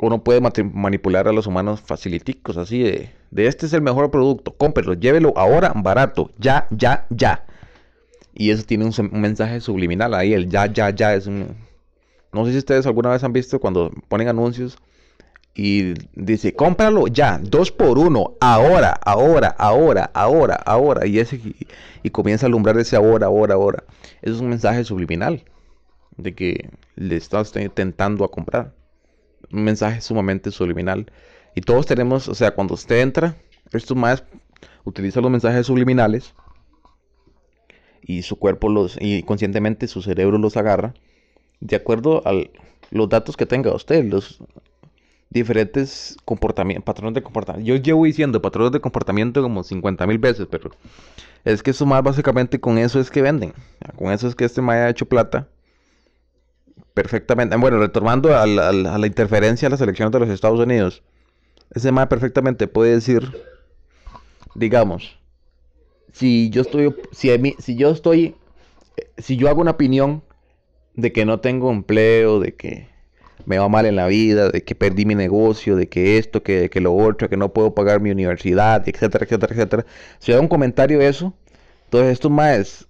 [0.00, 4.52] uno puede manipular a los humanos faciliticos, así de, de este es el mejor producto,
[4.52, 7.44] cómprelo, llévelo ahora barato, ya, ya, ya.
[8.32, 11.54] Y eso tiene un, un mensaje subliminal ahí, el ya, ya, ya es un,
[12.32, 14.78] no sé si ustedes alguna vez han visto cuando ponen anuncios
[15.54, 21.06] y dice, cómpralo ya, dos por uno, ahora, ahora, ahora, ahora, ahora.
[21.06, 21.40] Y, ese,
[22.02, 23.84] y, comienza a alumbrar ese ahora, ahora, ahora.
[24.22, 25.44] Eso es un mensaje subliminal
[26.16, 28.74] de que le estás tentando a comprar.
[29.52, 31.10] Un mensaje sumamente subliminal.
[31.54, 33.34] Y todos tenemos, o sea, cuando usted entra,
[33.72, 34.24] esto más
[34.84, 36.34] utiliza los mensajes subliminales
[38.02, 40.94] y su cuerpo los, y conscientemente su cerebro los agarra
[41.60, 42.32] de acuerdo a
[42.90, 44.42] los datos que tenga usted, los
[45.30, 47.66] diferentes comportamientos, patrones de comportamiento.
[47.66, 50.70] Yo llevo diciendo patrones de comportamiento como 50 mil veces, pero
[51.44, 53.54] es que eso más básicamente con eso es que venden.
[53.96, 55.48] Con eso es que este Maya ha hecho plata.
[56.94, 57.56] Perfectamente.
[57.56, 61.02] Bueno, retomando a la, interferencia de las elecciones de los Estados Unidos.
[61.72, 63.30] Ese Maya perfectamente puede decir,
[64.56, 65.16] digamos,
[66.12, 68.34] si yo estoy, si, si yo estoy,
[69.16, 70.24] si yo hago una opinión
[70.94, 72.88] de que no tengo empleo, de que
[73.50, 76.70] me va mal en la vida, de que perdí mi negocio, de que esto, que,
[76.70, 79.86] que lo otro, que no puedo pagar mi universidad, etcétera, etcétera, etcétera.
[80.20, 81.34] Si da un comentario de eso,
[81.86, 82.86] entonces estos más,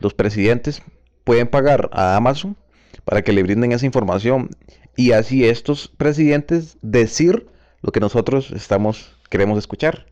[0.00, 0.80] los presidentes
[1.24, 2.56] pueden pagar a Amazon
[3.04, 4.50] para que le brinden esa información
[4.94, 7.48] y así estos presidentes decir
[7.82, 10.06] lo que nosotros estamos queremos escuchar.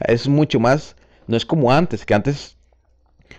[0.00, 0.94] Es mucho más,
[1.26, 2.55] no es como antes, que antes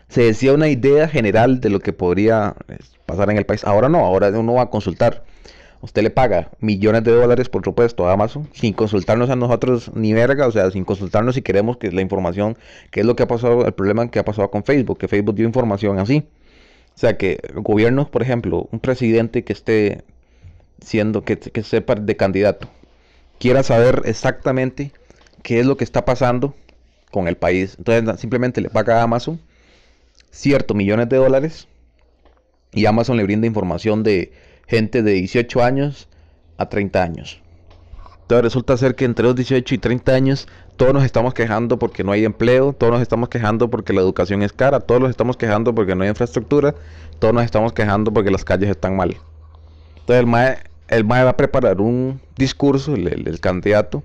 [0.09, 3.63] se decía una idea general de lo que podría eh, pasar en el país.
[3.63, 5.23] Ahora no, ahora uno va a consultar.
[5.81, 10.11] Usted le paga millones de dólares, por supuesto, a Amazon, sin consultarnos a nosotros ni
[10.11, 12.57] verga, o sea, sin consultarnos si queremos que la información,
[12.89, 15.35] qué es lo que ha pasado, el problema que ha pasado con Facebook, que Facebook
[15.35, 16.27] dio información así.
[16.95, 20.03] O sea, que gobiernos, por ejemplo, un presidente que esté
[20.83, 22.67] siendo, que, que sepa de candidato,
[23.39, 24.91] quiera saber exactamente
[25.43, 26.55] qué es lo que está pasando
[27.11, 27.75] con el país.
[27.77, 29.39] Entonces, simplemente le paga a Amazon
[30.31, 31.67] ciertos millones de dólares
[32.71, 34.31] y Amazon le brinda información de
[34.67, 36.07] gente de 18 años
[36.57, 37.41] a 30 años.
[38.21, 42.03] Entonces resulta ser que entre los 18 y 30 años todos nos estamos quejando porque
[42.03, 45.37] no hay empleo, todos nos estamos quejando porque la educación es cara, todos nos estamos
[45.37, 46.75] quejando porque no hay infraestructura,
[47.19, 49.15] todos nos estamos quejando porque las calles están mal.
[49.99, 50.57] Entonces el MAE,
[50.89, 54.03] el MAE va a preparar un discurso, el, candidato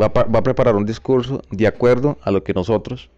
[0.00, 3.10] va va a preparar un discurso de acuerdo a lo que nosotros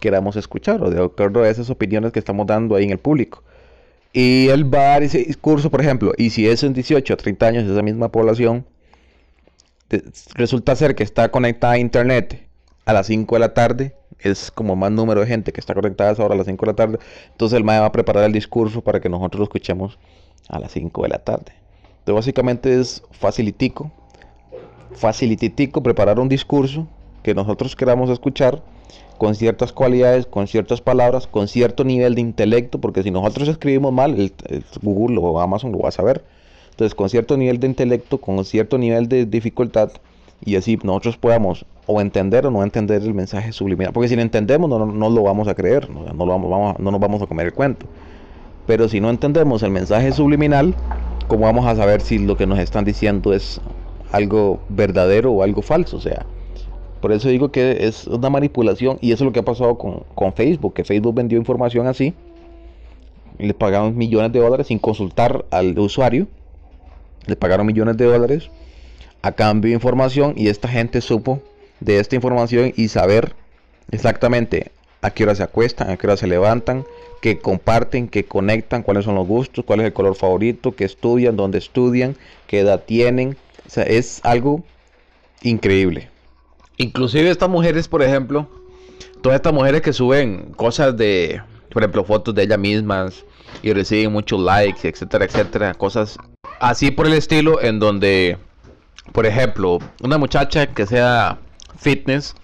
[0.00, 3.42] queramos escuchar o de acuerdo a esas opiniones que estamos dando ahí en el público.
[4.12, 7.16] Y él va a dar ese discurso, por ejemplo, y si es en 18 o
[7.16, 8.64] 30 años esa misma población,
[10.34, 12.46] resulta ser que está conectada a internet
[12.86, 16.10] a las 5 de la tarde, es como más número de gente que está conectada
[16.10, 16.98] a esa hora a las 5 de la tarde,
[17.32, 19.98] entonces el MAE va a preparar el discurso para que nosotros lo escuchemos
[20.48, 21.52] a las 5 de la tarde.
[21.98, 23.90] Entonces básicamente es facilitico,
[24.92, 26.86] facilitico preparar un discurso
[27.22, 28.62] que nosotros queramos escuchar
[29.18, 33.92] con ciertas cualidades, con ciertas palabras, con cierto nivel de intelecto, porque si nosotros escribimos
[33.92, 34.32] mal,
[34.82, 36.24] Google o Amazon lo va a saber.
[36.70, 39.90] Entonces, con cierto nivel de intelecto, con cierto nivel de dificultad,
[40.44, 43.92] y así nosotros podamos o entender o no entender el mensaje subliminal.
[43.92, 47.00] Porque si lo entendemos, no, no, lo vamos a creer, no, lo vamos, no nos
[47.00, 47.86] vamos a comer el cuento.
[48.66, 50.74] Pero si no entendemos el mensaje subliminal,
[51.28, 53.60] ¿cómo vamos a saber si lo que nos están diciendo es
[54.12, 55.98] algo verdadero o algo falso?
[55.98, 56.24] O sea,
[57.04, 60.32] por eso digo que es una manipulación y eso es lo que ha pasado con,
[60.32, 62.14] Facebook, que Facebook vendió información así.
[63.36, 66.28] Le pagaron millones de dólares sin consultar al usuario.
[67.26, 68.48] Le pagaron millones de dólares
[69.20, 71.42] a cambio de información y esta gente supo
[71.78, 73.34] de esta información y saber
[73.90, 76.86] exactamente a qué hora se acuestan, a qué hora se levantan,
[77.20, 81.36] que comparten, que conectan, cuáles son los gustos, cuál es el color favorito, que estudian,
[81.36, 83.36] dónde estudian, qué edad tienen.
[83.66, 84.62] O sea, es algo
[85.42, 86.13] increíble.
[86.76, 88.48] Inclusive estas mujeres, por ejemplo,
[89.22, 93.24] todas estas mujeres que suben cosas de, por ejemplo, fotos de ellas mismas
[93.62, 96.18] y reciben muchos likes, etcétera, etcétera, cosas
[96.60, 98.38] así por el estilo, en donde,
[99.12, 101.38] por ejemplo, una muchacha que sea
[101.78, 102.34] fitness,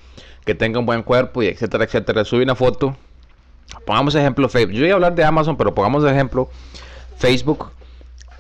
[0.45, 2.97] que tenga un buen cuerpo y etcétera, etcétera, sube una foto.
[3.85, 4.75] Pongamos ejemplo Facebook.
[4.75, 6.49] Yo voy a hablar de Amazon, pero pongamos ejemplo
[7.19, 7.71] Facebook.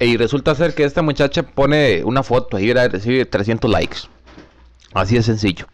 [0.00, 3.98] Y resulta ser que esta muchacha pone una foto y recibe 300 likes.
[4.94, 5.66] Así de sencillo.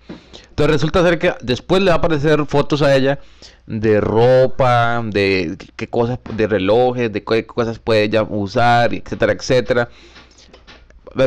[0.50, 3.18] Entonces resulta ser que después le va a aparecer fotos a ella
[3.66, 9.88] de ropa, de qué cosas, de relojes, de qué cosas puede ella usar, etcétera, etcétera.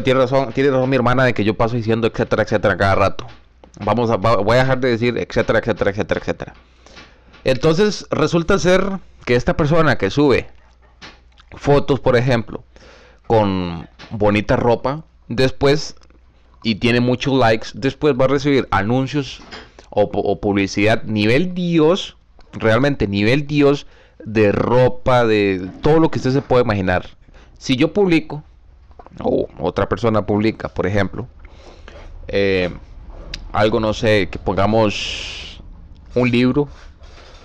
[0.03, 3.27] Tiene razón, tiene razón mi hermana de que yo paso diciendo etcétera, etcétera cada rato.
[3.79, 6.53] Vamos a, voy a dejar de decir etcétera, etcétera, etcétera, etcétera.
[7.43, 8.83] Entonces resulta ser
[9.25, 10.47] que esta persona que sube
[11.55, 12.63] fotos, por ejemplo,
[13.27, 15.95] con bonita ropa, después
[16.63, 19.41] y tiene muchos likes, después va a recibir anuncios
[19.89, 22.17] o, publicidad nivel Dios,
[22.53, 23.87] realmente nivel Dios
[24.23, 27.09] de ropa, de todo lo que usted se puede imaginar.
[27.57, 28.43] Si yo publico,
[29.21, 31.27] o otra persona publica, por ejemplo,
[32.27, 32.69] eh,
[33.51, 35.61] algo, no sé, que pongamos
[36.15, 36.67] un libro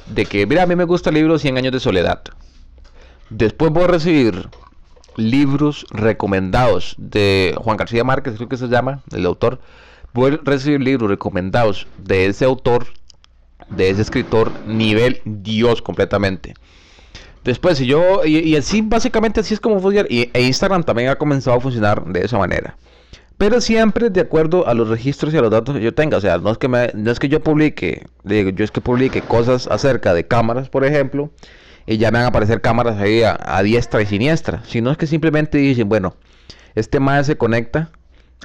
[0.07, 2.22] de que, mira, a mí me gusta el libro 100 años de soledad.
[3.31, 4.48] Después voy a recibir
[5.16, 9.61] libros recomendados de Juan García Márquez, creo que se llama, el autor.
[10.12, 12.87] Voy a recibir libros recomendados de ese autor,
[13.68, 16.55] de ese escritor, nivel Dios completamente.
[17.44, 20.09] Después, si yo, y, así básicamente así es como funciona.
[20.09, 22.77] Y e Instagram también ha comenzado a funcionar de esa manera.
[23.37, 26.16] Pero siempre de acuerdo a los registros y a los datos que yo tenga.
[26.16, 29.20] O sea, no es que, no es que yo publique, digo, yo es que publique
[29.20, 31.31] cosas acerca de cámaras, por ejemplo
[31.87, 34.62] y ya me van a aparecer cámaras ahí a, diestra y siniestra.
[34.66, 36.16] Sino es que simplemente dicen, bueno,
[36.75, 37.90] este más se conecta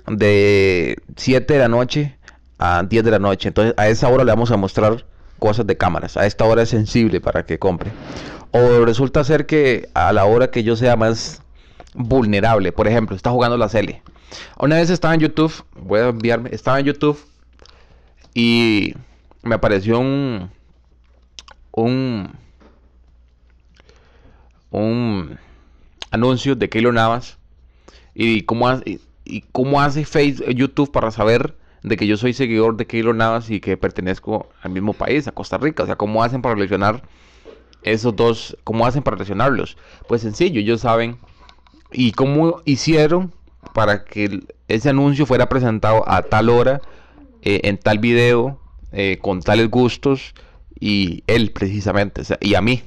[0.08, 2.17] de 7 de la noche
[2.58, 3.47] a 10 de la noche.
[3.47, 5.06] Entonces a esa hora le vamos a mostrar
[5.39, 6.17] cosas de cámaras.
[6.17, 7.91] A esta hora es sensible para que compre.
[8.52, 11.41] O resulta ser que a la hora que yo sea más
[11.93, 14.02] vulnerable, por ejemplo, está jugando la Cele.
[14.60, 17.19] Una vez estaba en YouTube, voy a enviarme, estaba en YouTube
[18.34, 18.93] y
[19.41, 20.52] me apareció un
[21.71, 22.32] un
[24.71, 25.38] un
[26.12, 27.38] anuncio de Keylor Navas
[28.13, 32.75] y cómo, hace, y, cómo hace Facebook, YouTube para saber de que yo soy seguidor
[32.77, 35.84] de Keylor Navas y que pertenezco al mismo país, a Costa Rica.
[35.84, 37.03] O sea, cómo hacen para relacionar
[37.84, 39.77] esos dos, cómo hacen para relacionarlos.
[40.08, 41.17] Pues sencillo, ellos saben.
[41.91, 43.34] Y cómo hicieron
[43.73, 46.82] para que ese anuncio fuera presentado a tal hora,
[47.41, 48.60] eh, en tal video,
[48.91, 50.34] eh, con tales gustos,
[50.79, 52.84] y él precisamente, y a mí.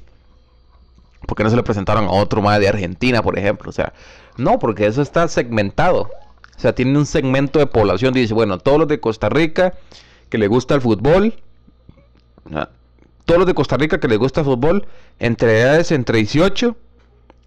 [1.27, 3.71] ¿Por qué no se le presentaron a otro más de Argentina, por ejemplo?
[3.71, 3.93] O sea,
[4.37, 6.11] no, porque eso está segmentado.
[6.57, 8.15] O sea, tiene un segmento de población.
[8.15, 9.75] Dice, bueno, todos los de Costa Rica
[10.29, 11.35] que le gusta el fútbol.
[13.25, 14.87] Todos los de Costa Rica que le gusta el fútbol.
[15.19, 16.77] Entre edades entre 18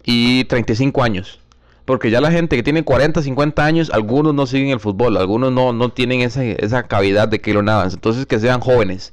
[0.04, 1.40] y 35 años.
[1.84, 5.16] Porque ya la gente que tiene 40, 50 años, algunos no siguen el fútbol.
[5.16, 7.90] Algunos no, no tienen esa, esa cavidad de que lo nadan.
[7.92, 9.12] Entonces que sean jóvenes.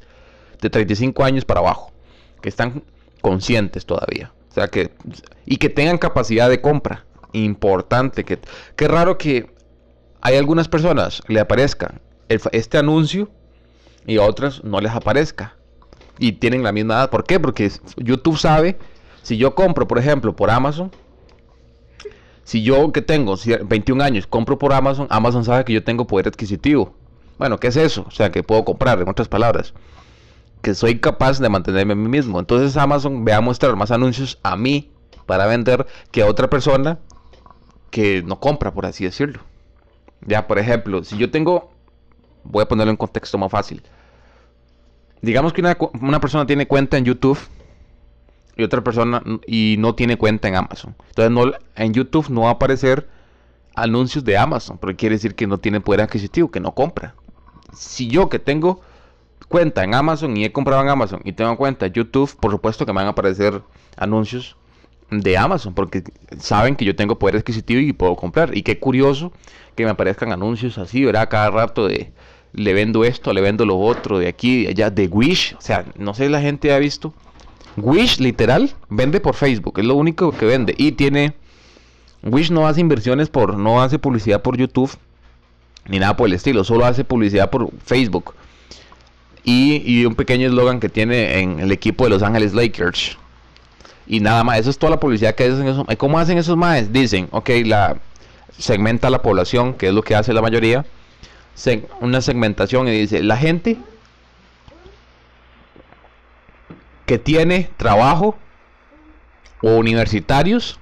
[0.62, 1.92] De 35 años para abajo.
[2.42, 2.84] Que están
[3.22, 4.32] conscientes todavía.
[4.54, 4.92] O sea que.
[5.48, 7.06] Y que tengan capacidad de compra.
[7.32, 8.24] Importante.
[8.24, 8.38] Que,
[8.76, 9.52] qué raro que
[10.22, 11.96] hay algunas personas le aparezca
[12.30, 13.30] este anuncio
[14.06, 15.56] y a otras no les aparezca.
[16.20, 17.10] Y tienen la misma edad.
[17.10, 17.40] ¿Por qué?
[17.40, 18.78] Porque YouTube sabe.
[19.24, 20.92] Si yo compro, por ejemplo, por Amazon.
[22.44, 23.36] Si yo que tengo
[23.66, 26.94] 21 años compro por Amazon, Amazon sabe que yo tengo poder adquisitivo.
[27.40, 28.06] Bueno, ¿qué es eso?
[28.08, 29.74] O sea, que puedo comprar, en otras palabras
[30.64, 32.40] que soy capaz de mantenerme a mí mismo.
[32.40, 34.90] Entonces Amazon me va a mostrar más anuncios a mí
[35.26, 37.00] para vender que a otra persona
[37.92, 39.42] que no compra, por así decirlo.
[40.26, 41.70] Ya, por ejemplo, si yo tengo,
[42.46, 43.84] voy a ponerlo en contexto más fácil.
[45.22, 47.40] Digamos que una, persona tiene cuenta en YouTube
[48.56, 50.96] y otra persona y no tiene cuenta en Amazon.
[51.10, 53.10] Entonces en YouTube no va a aparecer
[53.76, 57.16] anuncios de Amazon, porque quiere decir que no tiene poder adquisitivo, que no compra.
[57.74, 58.80] Si yo que tengo
[59.48, 62.86] cuenta en Amazon y he comprado en Amazon y tengo cuenta en YouTube, por supuesto
[62.86, 63.62] que me van a aparecer
[63.98, 64.56] anuncios
[65.10, 66.04] de Amazon porque
[66.40, 68.56] saben que yo tengo poder adquisitivo y puedo comprar.
[68.56, 69.32] Y qué curioso
[69.76, 71.30] que me aparezcan anuncios así, ¿verdad?
[71.30, 72.12] Cada rato de
[72.54, 75.56] le vendo esto, le vendo lo otro, de aquí, de allá, de Wish.
[75.58, 77.14] O sea, no sé si la gente ha visto.
[77.78, 80.76] Wish literal vende por Facebook, es lo único que vende.
[80.78, 81.36] Y tiene...
[82.24, 83.58] Wish no hace inversiones por...
[83.58, 84.92] no hace publicidad por YouTube.
[85.88, 88.36] Ni nada por el estilo, solo hace publicidad por Facebook
[89.44, 93.18] y, un pequeño eslogan que tiene en el equipo de Los Ángeles Lakers.
[94.08, 95.86] Y nada más, eso es toda la publicidad que hacen esos.
[95.98, 96.92] ¿Cómo hacen esos maes?
[96.92, 97.98] Dicen, ok, la
[98.58, 100.86] segmenta la población, que es lo que hace la mayoría.
[102.02, 103.78] una segmentación y dice, la gente
[107.06, 108.38] que tiene trabajo
[109.62, 110.80] o universitarios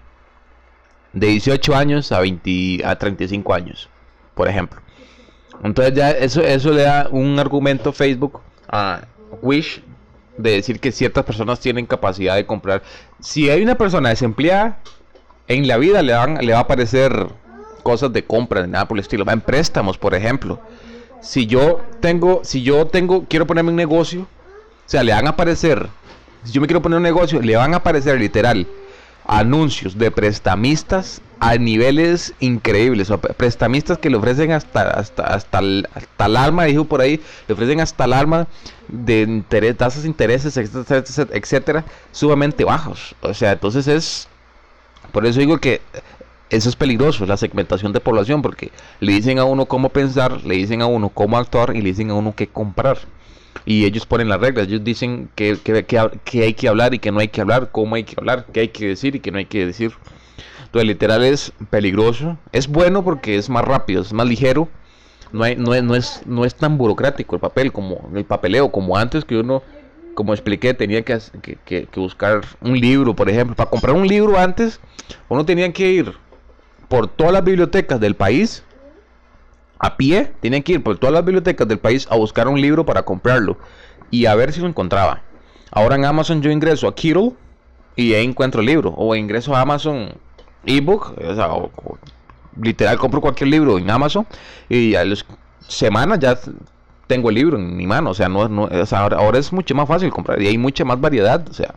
[1.13, 3.89] de 18 años a, 20, a 35 años,
[4.35, 4.81] por ejemplo.
[5.63, 9.01] Entonces ya eso, eso le da un argumento Facebook a
[9.41, 9.81] Wish
[10.37, 12.81] de decir que ciertas personas tienen capacidad de comprar.
[13.19, 14.79] Si hay una persona desempleada,
[15.47, 17.27] en la vida le, van, le va a aparecer
[17.83, 19.25] cosas de compra, de nada por el estilo.
[19.25, 20.59] Va en préstamos, por ejemplo.
[21.21, 25.31] Si yo tengo, si yo tengo, quiero ponerme un negocio, o sea, le van a
[25.31, 25.87] aparecer,
[26.43, 28.65] si yo me quiero poner un negocio, le van a aparecer literal
[29.27, 33.11] anuncios de prestamistas a niveles increíbles.
[33.35, 37.53] Prestamistas que le ofrecen hasta, hasta, hasta, el, hasta el alma, dijo por ahí, le
[37.55, 38.47] ofrecen hasta el alma
[38.87, 43.15] de interés, tasas de intereses, etcétera, etcétera, sumamente bajos.
[43.21, 44.27] O sea, entonces es,
[45.11, 45.81] por eso digo que
[46.51, 50.55] eso es peligroso, la segmentación de población, porque le dicen a uno cómo pensar, le
[50.55, 52.99] dicen a uno cómo actuar y le dicen a uno qué comprar.
[53.65, 57.19] Y ellos ponen las reglas, ellos dicen que, que, hay que hablar y que no
[57.19, 59.45] hay que hablar, cómo hay que hablar, qué hay que decir y qué no hay
[59.45, 59.91] que decir.
[60.71, 62.37] Entonces, literal es peligroso.
[62.53, 64.69] Es bueno porque es más rápido, es más ligero.
[65.33, 69.25] No, hay, no, es, no es tan burocrático el papel como el papeleo, como antes
[69.25, 69.63] que uno,
[70.15, 71.19] como expliqué, tenía que,
[71.65, 73.53] que, que buscar un libro, por ejemplo.
[73.53, 74.79] Para comprar un libro antes,
[75.27, 76.13] uno tenía que ir
[76.87, 78.63] por todas las bibliotecas del país
[79.77, 82.85] a pie, tienen que ir por todas las bibliotecas del país a buscar un libro
[82.85, 83.57] para comprarlo
[84.09, 85.21] y a ver si lo encontraba.
[85.69, 87.33] Ahora en Amazon yo ingreso a Kindle
[87.97, 88.93] y ahí encuentro el libro.
[88.95, 90.13] O ingreso a Amazon
[90.65, 91.49] ebook, o sea,
[92.61, 94.25] literal compro cualquier libro en Amazon
[94.69, 95.25] y a las
[95.67, 96.37] semanas ya
[97.07, 98.11] tengo el libro en mi mano.
[98.11, 101.45] O sea, no, no ahora, es mucho más fácil comprar y hay mucha más variedad.
[101.49, 101.75] O sea,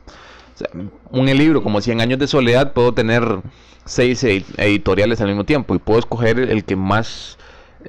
[1.10, 3.40] un libro como 100 años de soledad puedo tener
[3.84, 7.36] seis editoriales al mismo tiempo y puedo escoger el que más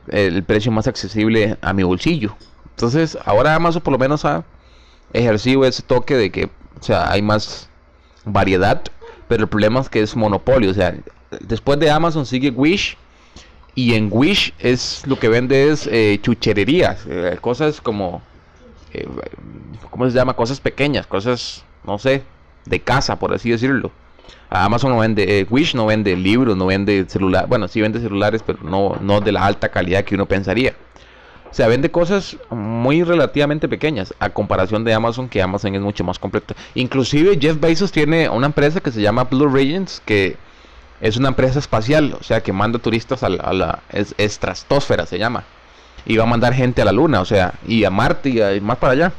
[0.08, 2.36] el precio más accesible a mi bolsillo.
[2.71, 4.43] Entonces, ahora Amazon por lo menos ha
[5.13, 6.45] ejercido ese toque de que,
[6.79, 7.69] o sea, hay más
[8.25, 8.81] variedad,
[9.27, 10.71] pero el problema es que es monopolio.
[10.71, 10.95] O sea,
[11.41, 12.97] después de Amazon sigue Wish.
[13.77, 18.21] Y en Wish es lo que vende es eh, chuchererías, eh, cosas como,
[18.93, 19.05] eh,
[19.91, 20.33] ¿cómo se llama?
[20.33, 22.23] Cosas pequeñas, cosas, no sé,
[22.63, 23.91] de casa, por así decirlo.
[24.49, 28.43] Amazon no vende, eh, Wish no vende libros, no vende celular, bueno, sí vende celulares,
[28.45, 30.75] pero no, no de la alta calidad que uno pensaría.
[31.49, 36.03] O sea, vende cosas muy relativamente pequeñas a comparación de Amazon, que Amazon es mucho
[36.03, 36.53] más completo.
[36.73, 40.38] Inclusive Jeff Bezos tiene una empresa que se llama Blue Regents, que
[40.99, 43.79] es una empresa espacial, o sea, que manda turistas a la,
[44.17, 45.43] estratosfera, se llama.
[46.05, 48.60] Y va a mandar gente a la luna, o sea, y a Marte y, a,
[48.62, 49.13] más para allá.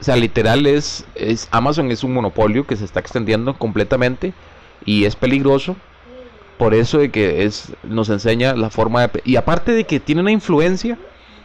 [0.00, 4.32] O sea, literal es, es Amazon es un monopolio que se está extendiendo completamente
[4.84, 5.76] y es peligroso
[6.60, 10.20] por eso de que es nos enseña la forma de y aparte de que tiene
[10.20, 10.98] una influencia,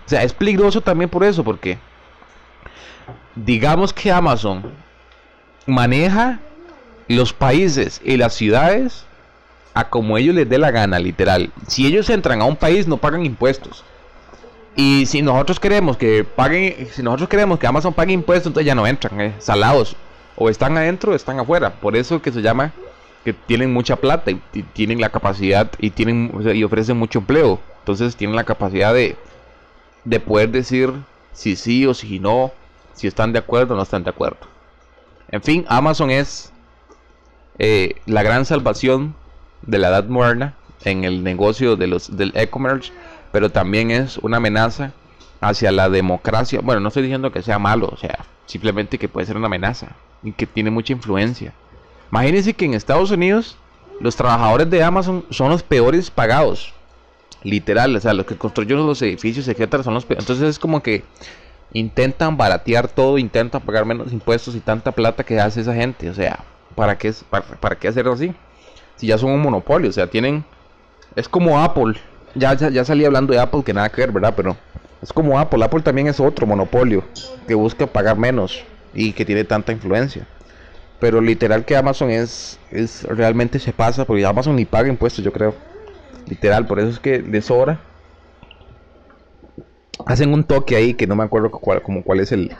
[0.05, 1.77] o sea, es peligroso también por eso porque
[3.35, 4.63] digamos que Amazon
[5.65, 6.39] maneja
[7.07, 9.05] los países y las ciudades
[9.73, 11.51] a como ellos les dé la gana, literal.
[11.67, 13.83] Si ellos entran a un país no pagan impuestos.
[14.75, 18.75] Y si nosotros queremos que paguen, si nosotros queremos que Amazon pague impuestos, entonces ya
[18.75, 19.95] no entran, eh, salados.
[20.37, 21.73] O están adentro o están afuera.
[21.73, 22.71] Por eso que se llama
[23.23, 24.39] que tienen mucha plata y,
[24.73, 27.59] tienen la capacidad y tienen y ofrecen mucho empleo.
[27.79, 29.17] Entonces tienen la capacidad de,
[30.05, 30.93] de poder decir
[31.33, 32.51] si sí o si no,
[32.93, 34.39] si están de acuerdo o no están de acuerdo.
[35.29, 36.53] En fin, Amazon es
[37.57, 39.15] eh, la gran salvación
[39.63, 42.91] de la edad moderna en el negocio de los, del e-commerce
[43.35, 44.93] pero también es una amenaza
[45.41, 46.61] hacia la democracia.
[46.63, 49.89] Bueno, no estoy diciendo que sea malo, o sea, simplemente que puede ser una amenaza
[50.23, 51.51] y que tiene mucha influencia.
[52.13, 53.57] Imagínense que en Estados Unidos
[53.99, 56.73] los trabajadores de Amazon son los peores pagados.
[57.45, 60.05] Literal, o sea, los que construyen los edificios, etcétera, son los.
[60.09, 61.03] Entonces es como que
[61.71, 66.09] intentan baratear todo, intentan pagar menos impuestos y tanta plata que hace esa gente.
[66.09, 66.43] O sea,
[66.75, 68.33] ¿para qué, para, para qué hacerlo así?
[68.97, 70.43] Si ya son un monopolio, o sea, tienen...
[71.15, 71.95] Es como Apple
[72.35, 74.33] ya, ya, salí hablando de Apple, que nada que ver, ¿verdad?
[74.35, 74.55] Pero
[75.01, 75.63] es como Apple.
[75.63, 77.03] Apple también es otro monopolio
[77.47, 80.27] que busca pagar menos y que tiene tanta influencia.
[80.99, 85.31] Pero literal que Amazon es, es realmente se pasa, porque Amazon ni paga impuestos, yo
[85.31, 85.55] creo.
[86.27, 87.79] Literal, por eso es que de sobra.
[90.05, 92.55] Hacen un toque ahí que no me acuerdo cuál, como cuál es el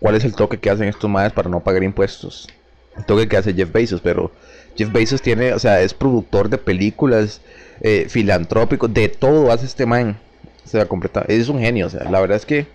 [0.00, 2.48] cuál es el toque que hacen estos madres para no pagar impuestos.
[2.96, 4.32] El toque que hace Jeff Bezos, pero
[4.76, 7.40] Jeff Bezos tiene, o sea, es productor de películas,
[7.80, 10.18] eh, filantrópico, de todo hace este man.
[10.64, 12.66] Se va a Es un genio, o sea, la verdad es que.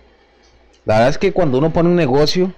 [0.84, 2.52] La verdad es que cuando uno pone un negocio,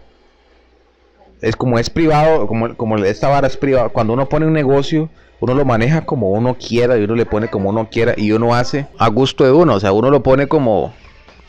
[1.40, 5.09] es como es privado, como, como esta vara es privada, cuando uno pone un negocio,
[5.41, 8.55] uno lo maneja como uno quiera y uno le pone como uno quiera y uno
[8.55, 10.93] hace a gusto de uno, o sea, uno lo pone como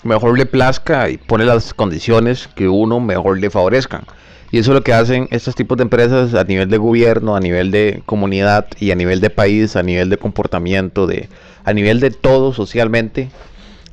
[0.04, 4.04] mejor le plazca y pone las condiciones que uno mejor le favorezcan.
[4.52, 7.40] Y eso es lo que hacen estos tipos de empresas a nivel de gobierno, a
[7.40, 11.30] nivel de comunidad y a nivel de país, a nivel de comportamiento, de,
[11.66, 13.30] a nivel de todo socialmente.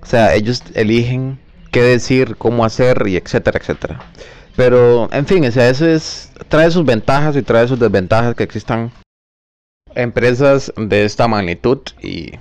[0.03, 1.39] O sea, ellos eligen
[1.73, 4.01] qué decir, cómo hacer y etcétera, etcétera.
[4.57, 8.45] Pero, en fin, o sea, eso es, trae sus ventajas y trae sus desventajas que
[8.45, 8.91] existan
[9.97, 12.33] empresas de esta magnitud y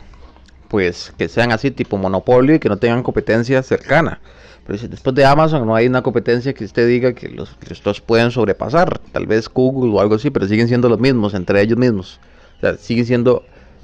[0.68, 4.20] pues que sean así tipo monopolio y que no tengan competencia cercana.
[4.66, 8.01] Pero si después de Amazon no hay una competencia que usted diga que los, que
[8.01, 11.78] pueden sobrepasar, tal vez Google o algo así, pero siguen siendo los mismos entre ellos
[11.78, 12.20] mismos.
[12.58, 13.43] O sea, siguen siendo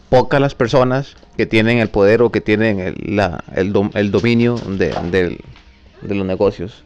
[0.09, 3.19] pocas las personas que tienen el poder o que tienen el,
[3.55, 5.39] el, el dominio de, de,
[6.01, 6.83] de los negocios.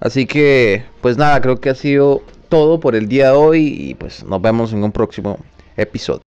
[0.00, 3.94] Así que, pues nada, creo que ha sido todo por el día de hoy y
[3.94, 5.38] pues nos vemos en un próximo
[5.76, 6.24] episódio.